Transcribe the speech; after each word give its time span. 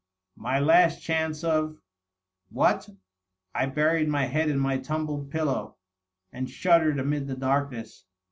My 0.35 0.57
last 0.57 1.03
chance 1.03 1.43
of.. 1.43 1.77
what? 2.49 2.89
I 3.53 3.67
buried 3.67 4.09
my 4.09 4.25
head 4.25 4.49
in 4.49 4.57
my 4.57 4.79
tumbled 4.79 5.29
pillow 5.29 5.75
and 6.33 6.49
shuddered 6.49 6.97
amid 6.97 7.27
the 7.27 7.35
darkness. 7.35 8.05